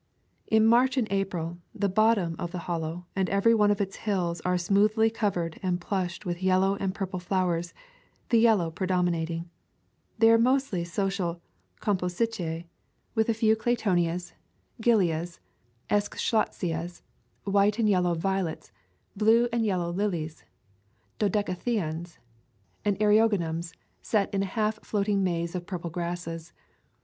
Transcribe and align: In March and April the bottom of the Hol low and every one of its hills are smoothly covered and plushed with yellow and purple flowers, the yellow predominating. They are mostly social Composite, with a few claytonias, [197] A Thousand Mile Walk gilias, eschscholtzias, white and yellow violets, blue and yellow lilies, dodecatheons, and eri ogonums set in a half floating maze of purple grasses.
In 0.47 0.65
March 0.65 0.97
and 0.97 1.07
April 1.11 1.59
the 1.75 1.87
bottom 1.87 2.35
of 2.39 2.49
the 2.51 2.57
Hol 2.65 2.79
low 2.79 3.05
and 3.15 3.29
every 3.29 3.53
one 3.53 3.69
of 3.69 3.79
its 3.79 3.97
hills 3.97 4.41
are 4.41 4.57
smoothly 4.57 5.11
covered 5.11 5.59
and 5.61 5.79
plushed 5.79 6.25
with 6.25 6.41
yellow 6.41 6.73
and 6.77 6.95
purple 6.95 7.19
flowers, 7.19 7.75
the 8.29 8.39
yellow 8.39 8.71
predominating. 8.71 9.47
They 10.17 10.31
are 10.31 10.39
mostly 10.39 10.83
social 10.85 11.39
Composite, 11.81 12.65
with 13.13 13.29
a 13.29 13.35
few 13.35 13.55
claytonias, 13.55 14.33
[197] 14.83 15.09
A 15.11 15.13
Thousand 15.13 15.39
Mile 15.91 15.99
Walk 15.99 16.07
gilias, 16.09 16.09
eschscholtzias, 16.97 17.01
white 17.43 17.77
and 17.77 17.87
yellow 17.87 18.15
violets, 18.15 18.71
blue 19.15 19.47
and 19.53 19.63
yellow 19.63 19.91
lilies, 19.91 20.43
dodecatheons, 21.19 22.17
and 22.83 22.97
eri 22.99 23.17
ogonums 23.17 23.75
set 24.01 24.33
in 24.33 24.41
a 24.41 24.45
half 24.47 24.79
floating 24.83 25.23
maze 25.23 25.53
of 25.53 25.67
purple 25.67 25.91
grasses. 25.91 26.53